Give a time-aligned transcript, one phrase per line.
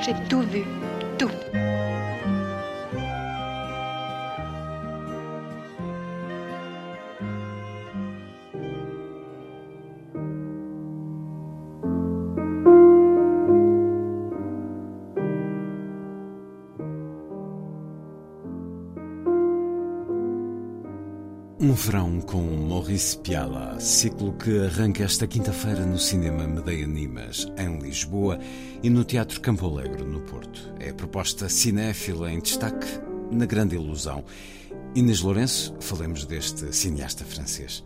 [0.00, 0.64] J'ai tout vu.
[1.16, 1.30] Tout.
[21.62, 27.78] Um verão com Maurice Piala, ciclo que arranca esta quinta-feira no Cinema Medeia Nimas, em
[27.78, 28.36] Lisboa,
[28.82, 30.74] e no Teatro Campo Alegre, no Porto.
[30.80, 32.88] É a proposta cinéfila em destaque
[33.30, 34.24] na Grande Ilusão.
[34.96, 37.84] Inês Lourenço, falemos deste cineasta francês.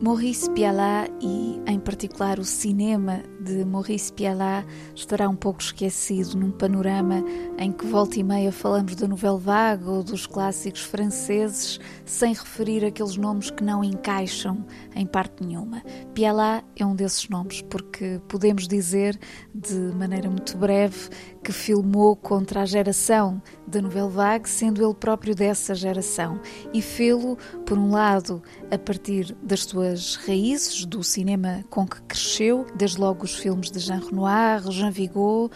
[0.00, 6.50] Maurice Pialat e, em particular, o cinema de Maurice Pialat estará um pouco esquecido num
[6.50, 7.24] panorama
[7.56, 12.84] em que volta e meia falamos da Nouvelle Vague ou dos clássicos franceses sem referir
[12.84, 15.82] aqueles nomes que não encaixam em parte nenhuma.
[16.12, 19.18] Pialat é um desses nomes porque podemos dizer,
[19.54, 21.08] de maneira muito breve,
[21.42, 26.40] que filmou contra a geração da Nouvelle Vague, sendo ele próprio dessa geração,
[26.74, 32.66] e fê-lo, por um lado, a partir das suas raízes, do cinema com que cresceu,
[32.76, 35.50] desde logo os filmes de Jean Renoir, Jean Vigo,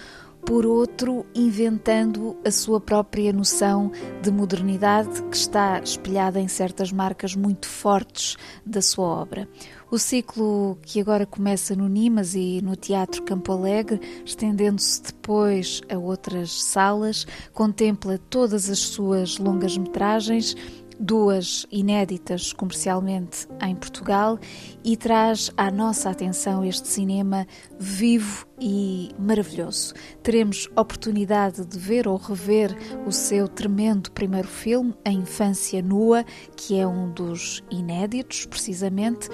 [0.45, 7.37] por outro, inventando a sua própria noção de modernidade que está espelhada em certas marcas
[7.37, 9.49] muito fortes da sua obra.
[9.89, 15.97] O ciclo que agora começa no Nimas e no Teatro Campo Alegre, estendendo-se depois a
[15.97, 20.57] outras salas, contempla todas as suas longas metragens
[20.99, 24.39] duas inéditas comercialmente em Portugal
[24.85, 27.47] e traz à nossa atenção este cinema
[27.79, 29.95] vivo e maravilhoso.
[30.23, 32.77] Teremos oportunidade de ver ou rever
[33.07, 36.25] o seu tremendo primeiro filme, A Infância Nua,
[36.57, 39.29] que é um dos inéditos, precisamente.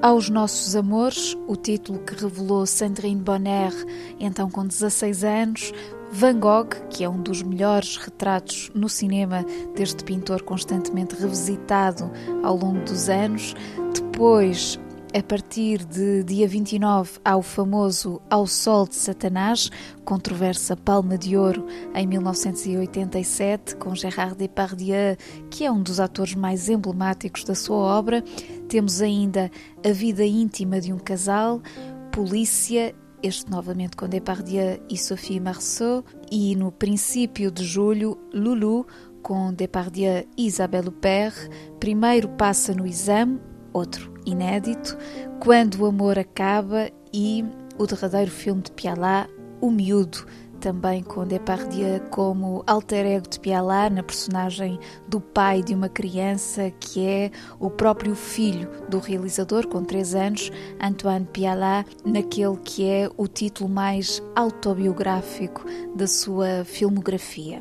[0.00, 3.72] Aos Nossos Amores, o título que revelou Sandrine Bonner,
[4.18, 5.72] então com 16 anos,
[6.14, 12.10] Van Gogh, que é um dos melhores retratos no cinema deste pintor constantemente revisitado
[12.42, 13.54] ao longo dos anos.
[13.94, 14.78] Depois,
[15.18, 19.70] a partir de dia 29, há o famoso Ao Sol de Satanás,
[20.04, 25.16] controversa Palma de Ouro em 1987, com Gérard Depardieu,
[25.50, 28.22] que é um dos atores mais emblemáticos da sua obra.
[28.68, 29.50] Temos ainda
[29.82, 31.62] A Vida Íntima de um Casal,
[32.10, 38.86] Polícia este novamente com Depardieu e Sophie Marceau, e no princípio de julho, Lulu,
[39.22, 43.40] com Depardieu e Isabelle Huppert, primeiro passa no exame,
[43.72, 44.96] outro inédito,
[45.40, 47.44] Quando o Amor Acaba e
[47.78, 49.28] o derradeiro filme de Pialat,
[49.60, 50.26] O Miúdo,
[50.62, 54.78] também com Depardieu como alter ego de Pialat, na personagem
[55.08, 60.52] do pai de uma criança que é o próprio filho do realizador, com 3 anos,
[60.80, 65.64] Antoine Pialat, naquele que é o título mais autobiográfico
[65.96, 67.60] da sua filmografia.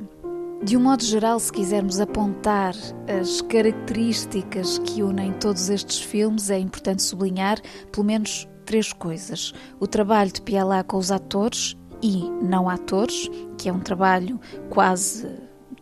[0.63, 2.75] De um modo geral, se quisermos apontar
[3.19, 7.59] as características que unem todos estes filmes, é importante sublinhar
[7.91, 13.69] pelo menos três coisas: o trabalho de Pialat com os atores e não atores, que
[13.69, 14.39] é um trabalho
[14.69, 15.27] quase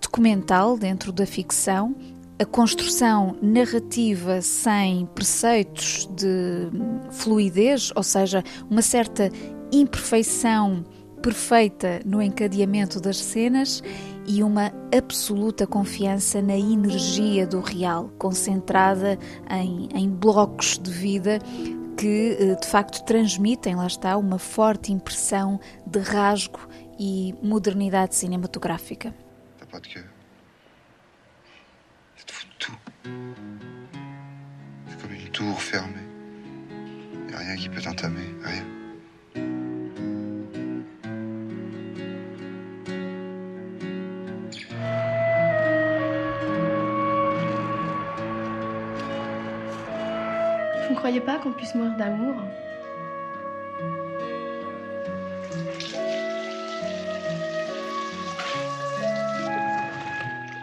[0.02, 1.96] documental dentro da ficção,
[2.40, 6.70] a construção narrativa sem preceitos de
[7.12, 9.30] fluidez, ou seja, uma certa
[9.72, 10.86] imperfeição
[11.22, 13.84] perfeita no encadeamento das cenas
[14.26, 19.20] e uma absoluta confiança na energia do real, concentrada
[19.50, 21.40] em, em blocos de vida
[22.00, 29.14] que de facto transmitem, lá está, uma forte impressão de rasgo e modernidade cinematográfica.
[29.70, 30.06] Pas de cœur.
[32.16, 32.78] Tu te fous de tout.
[34.88, 36.08] C'est comme une tour fermée.
[37.30, 38.79] Y a rien qui peut t'entamer, rien.
[51.10, 52.36] Ne croyais pas qu'on puisse mourir d'amour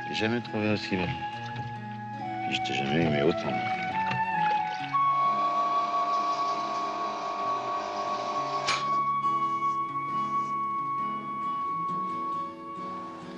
[0.06, 1.08] J'ai jamais trouvé aussi belle.
[2.52, 3.52] Je t'ai jamais aimé autant.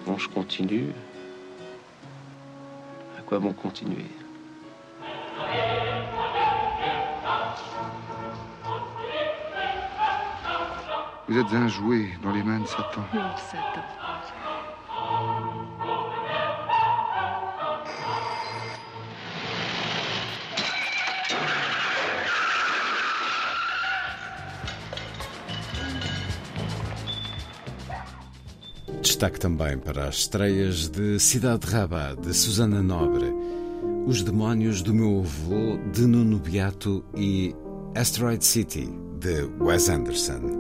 [0.05, 0.93] Bon, je continue.
[3.19, 4.05] À quoi bon continuer?
[11.29, 13.05] Vous êtes un jouet dans les mains de Satan.
[13.13, 13.19] Oh,
[13.51, 13.83] Satan.
[29.03, 33.31] Destaque também para as estreias de Cidade de Rabat, de Susana Nobre,
[34.07, 37.55] Os Demónios do Meu Avô, de Nuno Beato e
[37.95, 38.89] Asteroid City,
[39.21, 40.58] de Wes Anderson.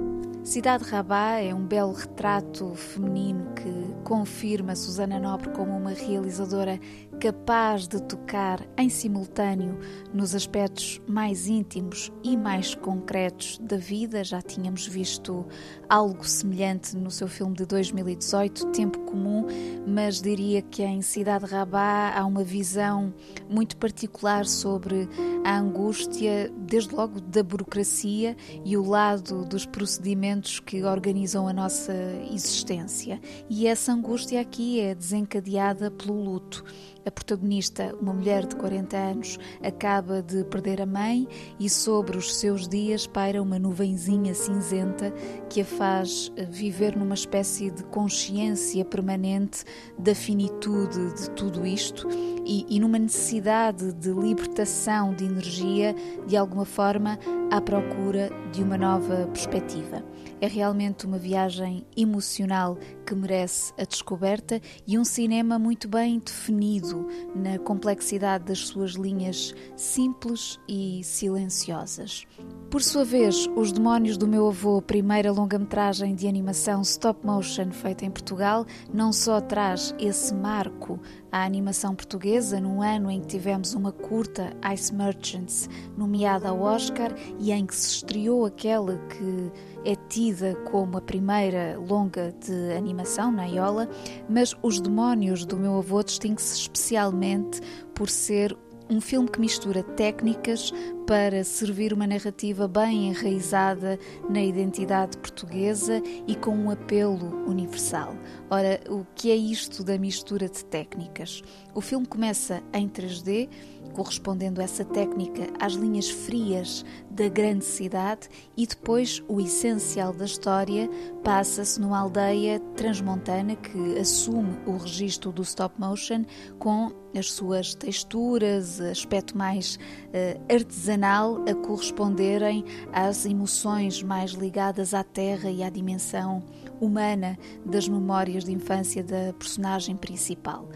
[0.48, 6.80] Cidade Rabat é um belo retrato feminino que confirma Susana Nobre como uma realizadora
[7.18, 9.78] capaz de tocar em simultâneo
[10.14, 14.22] nos aspectos mais íntimos e mais concretos da vida.
[14.22, 15.44] Já tínhamos visto
[15.88, 19.46] algo semelhante no seu filme de 2018, Tempo Comum,
[19.86, 23.12] mas diria que em Cidade Rabat há uma visão
[23.50, 25.08] muito particular sobre
[25.44, 31.94] a angústia, desde logo da burocracia e o lado dos procedimentos que organizam a nossa
[32.30, 33.20] existência.
[33.50, 36.64] E essa angústia aqui é desencadeada pelo luto.
[37.08, 41.26] A protagonista, uma mulher de 40 anos, acaba de perder a mãe
[41.58, 45.10] e sobre os seus dias paira uma nuvenzinha cinzenta
[45.48, 49.64] que a faz viver numa espécie de consciência permanente
[49.98, 52.06] da finitude de tudo isto
[52.44, 55.94] e, e numa necessidade de libertação de energia,
[56.26, 57.18] de alguma forma,
[57.50, 60.04] à procura de uma nova perspectiva.
[60.40, 67.08] É realmente uma viagem emocional que merece a descoberta e um cinema muito bem definido
[67.34, 72.24] na complexidade das suas linhas simples e silenciosas.
[72.70, 78.04] Por sua vez, Os Demónios do Meu Avô, primeira longa-metragem de animação stop motion feita
[78.04, 81.00] em Portugal, não só traz esse marco
[81.32, 85.66] à animação portuguesa num ano em que tivemos uma curta Ice Merchants
[85.96, 89.50] nomeada ao Oscar e em que se estreou aquela que
[89.90, 93.88] é tida como a primeira longa de animação na Iola,
[94.28, 97.62] mas Os Demónios do Meu Avô distingue-se especialmente
[97.94, 98.54] por ser
[98.90, 100.72] um filme que mistura técnicas
[101.06, 103.98] para servir uma narrativa bem enraizada
[104.28, 108.14] na identidade portuguesa e com um apelo universal.
[108.50, 111.42] Ora, o que é isto da mistura de técnicas?
[111.74, 113.48] O filme começa em 3D,
[113.98, 120.88] correspondendo essa técnica às linhas frias da grande cidade, e depois o essencial da história
[121.24, 126.24] passa-se numa aldeia transmontana que assume o registro do stop motion
[126.60, 135.02] com as suas texturas, aspecto mais uh, artesanal a corresponderem às emoções mais ligadas à
[135.02, 136.44] terra e à dimensão
[136.80, 137.36] humana
[137.66, 140.68] das memórias de infância da personagem principal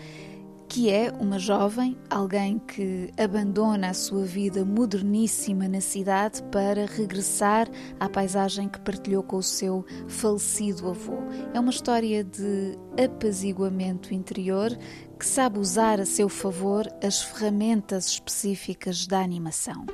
[0.73, 7.69] que é uma jovem, alguém que abandona a sua vida moderníssima na cidade para regressar
[8.01, 11.19] à paisagem que partilhou com o seu falecido avô.
[11.53, 14.75] É uma história de apaziguamento interior
[15.19, 19.85] que sabe usar a seu favor as ferramentas específicas da animação.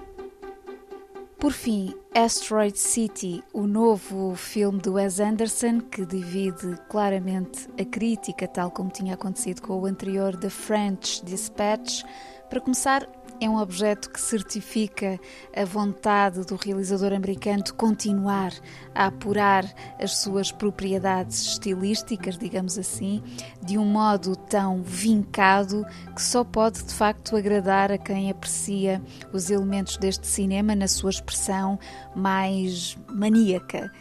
[1.38, 8.48] Por fim, Asteroid City, o novo filme de Wes Anderson, que divide claramente a crítica,
[8.48, 12.02] tal como tinha acontecido com o anterior The French Dispatch.
[12.50, 13.08] Para começar,
[13.40, 15.18] é um objeto que certifica
[15.54, 18.52] a vontade do realizador americano de continuar
[18.94, 19.64] a apurar
[19.98, 23.22] as suas propriedades estilísticas, digamos assim,
[23.62, 29.00] de um modo tão vincado que só pode de facto agradar a quem aprecia
[29.32, 31.78] os elementos deste cinema na sua expressão
[32.14, 33.92] mais maníaca.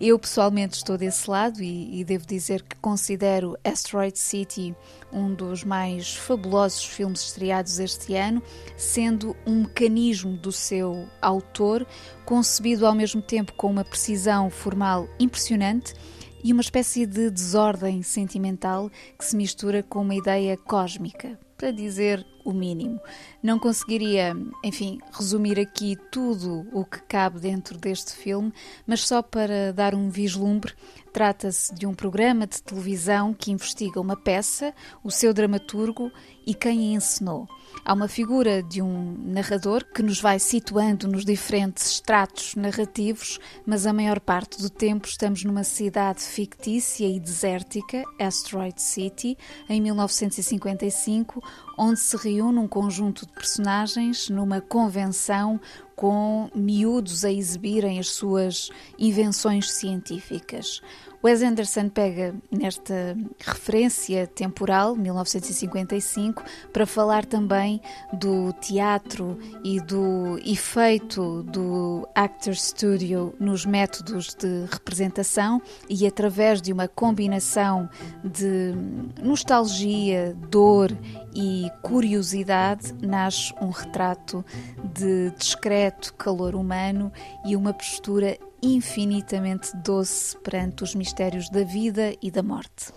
[0.00, 4.74] Eu pessoalmente estou desse lado e, e, devo dizer que considero Asteroid City
[5.12, 8.42] um dos mais fabulosos filmes estreados este ano,
[8.76, 11.86] sendo um mecanismo do seu autor,
[12.24, 15.94] concebido ao mesmo tempo com uma precisão formal impressionante
[16.42, 21.38] e uma espécie de desordem sentimental que se mistura com uma ideia cósmica.
[21.56, 23.00] Para dizer o mínimo.
[23.42, 28.52] Não conseguiria, enfim, resumir aqui tudo o que cabe dentro deste filme,
[28.86, 30.74] mas só para dar um vislumbre,
[31.14, 36.10] trata-se de um programa de televisão que investiga uma peça, o seu dramaturgo
[36.44, 37.46] e quem a encenou.
[37.84, 43.86] Há uma figura de um narrador que nos vai situando nos diferentes estratos narrativos, mas
[43.86, 51.40] a maior parte do tempo estamos numa cidade fictícia e desértica, Asteroid City, em 1955,
[51.78, 55.60] onde se reúne um conjunto de personagens numa convenção
[55.96, 60.82] com miúdos a exibirem as suas invenções científicas.
[61.24, 67.80] Wes Anderson pega nesta referência temporal, 1955, para falar também
[68.12, 76.74] do teatro e do efeito do Actor Studio nos métodos de representação e através de
[76.74, 77.88] uma combinação
[78.22, 78.74] de
[79.22, 80.94] nostalgia, dor
[81.34, 84.44] e curiosidade nasce um retrato
[84.92, 87.10] de discreto calor humano
[87.46, 92.92] e uma postura infinitamente doce perante os mistérios da vida e da morte.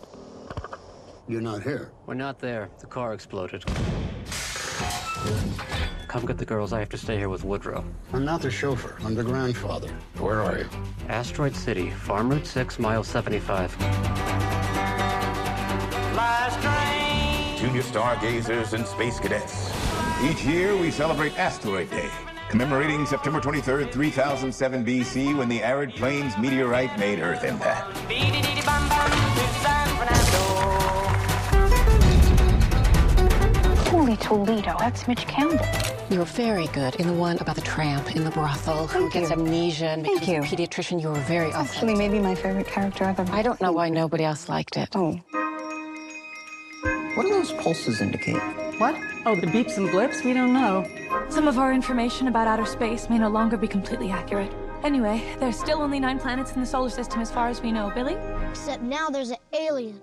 [1.27, 1.91] You're not here.
[2.05, 2.69] We're not there.
[2.79, 3.65] The car exploded.
[6.07, 6.71] Come get the girls.
[6.71, 7.83] I have to stay here with Woodrow.
[8.13, 8.95] I'm not the chauffeur.
[9.03, 9.89] I'm the grandfather.
[10.19, 10.69] Where are you?
[11.09, 13.75] Asteroid City, Farm Route 6, mile 75.
[17.57, 19.73] Junior stargazers and space cadets.
[20.23, 22.09] Each year we celebrate Asteroid Day,
[22.49, 27.97] commemorating September 23rd, 3007 BC, when the arid plains meteorite made Earth impact.
[33.89, 35.65] Holy Toledo, that's Mitch Campbell.
[36.09, 39.13] You were very good in the one about the tramp in the brothel who Thank
[39.13, 39.35] gets you.
[39.35, 41.01] amnesia and Thank becomes a pediatrician.
[41.01, 41.75] You were very It's authentic.
[41.75, 43.25] actually maybe my favorite character ever.
[43.31, 44.89] I don't know why nobody else liked it.
[44.95, 45.19] Oh.
[47.17, 48.37] What do those pulses indicate?
[48.77, 48.95] What?
[49.25, 50.23] Oh, the beeps and blips?
[50.23, 50.85] We don't know.
[51.29, 54.53] Some of our information about outer space may no longer be completely accurate.
[54.83, 57.89] Anyway, there's still only nine planets in the solar system as far as we know.
[57.95, 58.15] Billy?
[58.51, 59.99] Except now there's an alien.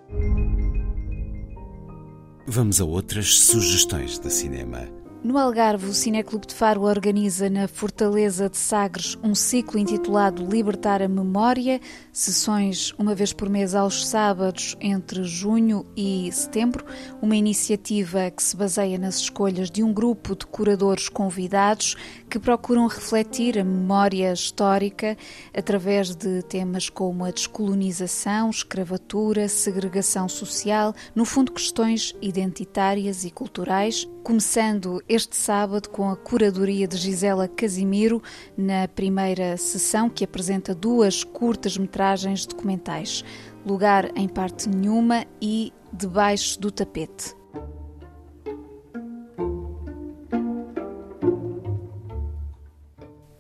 [2.49, 4.89] Vamos a outras sugestões de cinema.
[5.25, 11.01] No Algarve, o Cineclube de Faro organiza na Fortaleza de Sagres um ciclo intitulado Libertar
[11.01, 11.81] a Memória,
[12.13, 16.85] sessões uma vez por mês aos sábados entre junho e setembro,
[17.23, 21.97] uma iniciativa que se baseia nas escolhas de um grupo de curadores convidados
[22.29, 25.17] que procuram refletir a memória histórica
[25.57, 34.07] através de temas como a descolonização, escravatura, segregação social, no fundo questões identitárias e culturais,
[34.23, 38.21] começando este sábado com a curadoria de Gisela Casimiro
[38.57, 43.25] na primeira sessão que apresenta duas curtas metragens documentais,
[43.65, 47.44] Lugar em parte nenhuma e Debaixo do tapete.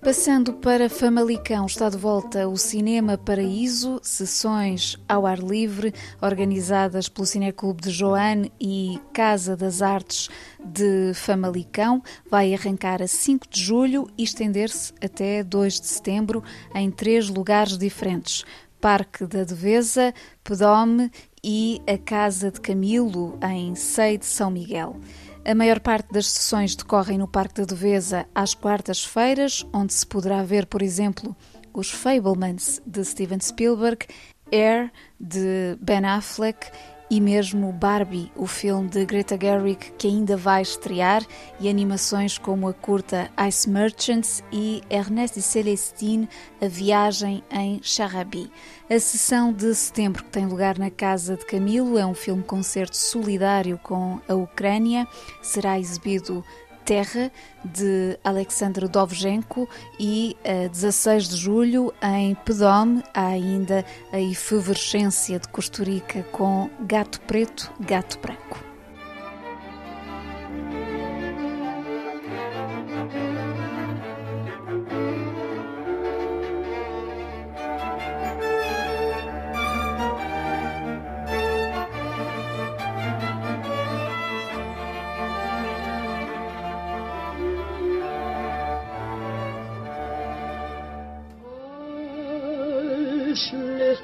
[0.04, 7.26] Passando para Famalicão, está de volta o Cinema Paraíso, sessões ao ar livre, organizadas pelo
[7.26, 10.28] Cineclube de Joane e Casa das Artes
[10.62, 12.02] de Famalicão.
[12.30, 16.44] Vai arrancar a 5 de julho e estender-se até 2 de setembro
[16.75, 18.44] em três lugares diferentes.
[18.82, 20.12] Parque da Devesa,
[20.44, 21.11] Pedome
[21.42, 25.00] e a Casa de Camilo, em Sei de São Miguel.
[25.47, 30.43] A maior parte das sessões decorrem no Parque da Devesa às quartas-feiras, onde se poderá
[30.43, 31.37] ver, por exemplo,
[31.71, 34.07] Os Fablemans de Steven Spielberg,
[34.51, 36.71] Air de Ben Affleck
[37.11, 41.23] e mesmo Barbie, o filme de Greta Gerwig que ainda vai estrear,
[41.61, 46.28] e animações como a curta Ice Merchants e Ernest e Celestine,
[46.61, 48.50] A Viagem em Charabi.
[48.88, 53.78] A sessão de setembro, que tem lugar na Casa de Camilo, é um filme-concerto solidário
[53.82, 55.06] com a Ucrânia,
[55.42, 56.44] será exibido
[56.85, 57.31] Terra,
[57.64, 65.49] de Alexandre Dovzhenko, e a 16 de julho, em Pedome, há ainda a efervescência de
[65.49, 68.63] Costurica com Gato Preto, Gato Branco.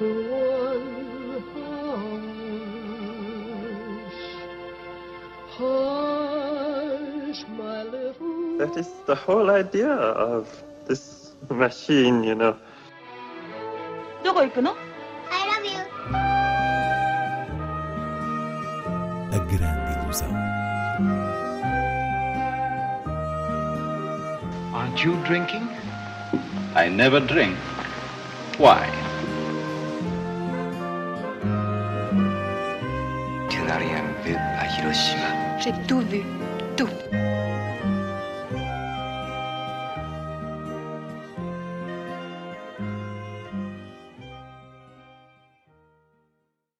[8.78, 10.48] is the whole idea of
[10.86, 12.56] this machine, you know.
[14.24, 14.74] どこ行くの
[15.30, 15.76] I love you.
[19.30, 20.32] A grande ilusão.
[24.72, 25.68] Aren't you drinking?
[26.74, 27.58] I never drink.
[28.56, 28.88] Why?
[35.63, 36.23] J'ai tout vu.